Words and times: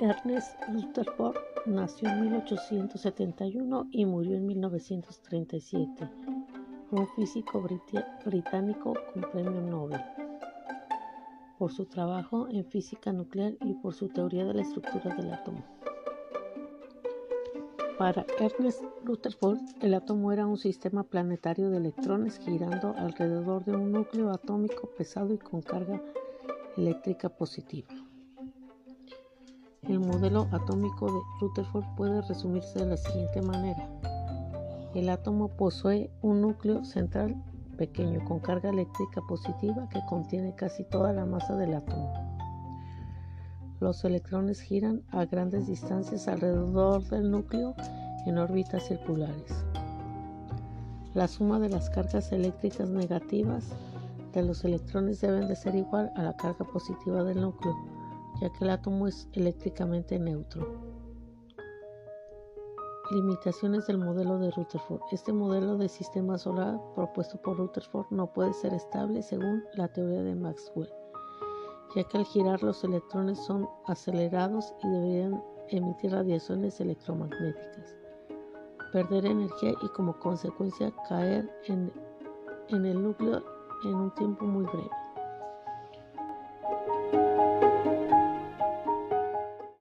Ernest 0.00 0.54
Rutherford 0.68 1.36
nació 1.64 2.10
en 2.10 2.20
1871 2.20 3.88
y 3.90 4.04
murió 4.04 4.36
en 4.36 4.46
1937. 4.46 6.10
Fue 6.90 7.00
un 7.00 7.08
físico 7.08 7.66
británico 8.24 8.94
con 9.12 9.22
premio 9.32 9.62
Nobel 9.62 10.00
por 11.58 11.72
su 11.72 11.86
trabajo 11.86 12.46
en 12.50 12.66
física 12.66 13.10
nuclear 13.12 13.54
y 13.62 13.72
por 13.72 13.94
su 13.94 14.08
teoría 14.08 14.44
de 14.44 14.52
la 14.52 14.62
estructura 14.62 15.14
del 15.14 15.32
átomo. 15.32 15.64
Para 17.96 18.26
Ernest 18.38 18.82
Rutherford, 19.02 19.60
el 19.80 19.94
átomo 19.94 20.30
era 20.30 20.46
un 20.46 20.58
sistema 20.58 21.04
planetario 21.04 21.70
de 21.70 21.78
electrones 21.78 22.38
girando 22.38 22.94
alrededor 22.98 23.64
de 23.64 23.72
un 23.72 23.92
núcleo 23.92 24.30
atómico 24.30 24.90
pesado 24.90 25.32
y 25.32 25.38
con 25.38 25.62
carga 25.62 26.02
eléctrica 26.76 27.30
positiva. 27.30 28.05
El 29.88 30.00
modelo 30.00 30.48
atómico 30.50 31.06
de 31.06 31.20
Rutherford 31.40 31.84
puede 31.96 32.20
resumirse 32.22 32.80
de 32.80 32.86
la 32.86 32.96
siguiente 32.96 33.40
manera. 33.40 33.88
El 34.94 35.08
átomo 35.08 35.46
posee 35.48 36.10
un 36.22 36.40
núcleo 36.40 36.84
central 36.84 37.40
pequeño 37.76 38.24
con 38.24 38.40
carga 38.40 38.70
eléctrica 38.70 39.20
positiva 39.28 39.88
que 39.88 40.00
contiene 40.08 40.56
casi 40.56 40.82
toda 40.84 41.12
la 41.12 41.24
masa 41.24 41.54
del 41.56 41.74
átomo. 41.74 42.12
Los 43.78 44.04
electrones 44.04 44.60
giran 44.60 45.02
a 45.10 45.24
grandes 45.24 45.68
distancias 45.68 46.26
alrededor 46.26 47.04
del 47.04 47.30
núcleo 47.30 47.74
en 48.26 48.38
órbitas 48.38 48.88
circulares. 48.88 49.64
La 51.14 51.28
suma 51.28 51.60
de 51.60 51.68
las 51.68 51.90
cargas 51.90 52.32
eléctricas 52.32 52.90
negativas 52.90 53.68
de 54.34 54.42
los 54.42 54.64
electrones 54.64 55.20
deben 55.20 55.46
de 55.46 55.54
ser 55.54 55.76
igual 55.76 56.10
a 56.16 56.22
la 56.24 56.36
carga 56.36 56.64
positiva 56.64 57.22
del 57.22 57.40
núcleo, 57.40 57.74
ya 58.40 58.50
que 58.50 58.64
el 58.64 58.70
átomo 58.70 59.06
es 59.06 59.28
eléctricamente 59.32 60.18
neutro. 60.18 60.66
Limitaciones 63.10 63.86
del 63.86 63.98
modelo 63.98 64.38
de 64.38 64.50
Rutherford. 64.50 65.00
Este 65.12 65.32
modelo 65.32 65.76
de 65.76 65.88
sistema 65.88 66.38
solar 66.38 66.80
propuesto 66.94 67.40
por 67.40 67.56
Rutherford 67.56 68.06
no 68.10 68.32
puede 68.32 68.52
ser 68.52 68.74
estable 68.74 69.22
según 69.22 69.62
la 69.74 69.86
teoría 69.88 70.22
de 70.22 70.34
Maxwell, 70.34 70.90
ya 71.94 72.02
que 72.04 72.18
al 72.18 72.24
girar 72.24 72.62
los 72.62 72.82
electrones 72.82 73.38
son 73.38 73.68
acelerados 73.86 74.74
y 74.82 74.88
deberían 74.88 75.42
emitir 75.68 76.12
radiaciones 76.12 76.80
electromagnéticas, 76.80 77.94
perder 78.92 79.26
energía 79.26 79.72
y 79.82 79.88
como 79.90 80.18
consecuencia 80.18 80.92
caer 81.08 81.48
en, 81.66 81.92
el 82.70 83.02
núcleo 83.02 83.42
en 83.84 83.94
un 83.94 84.14
tiempo 84.14 84.44
muy 84.46 84.64
breve. 84.64 84.90